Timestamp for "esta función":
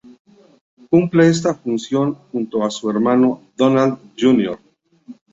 1.29-2.15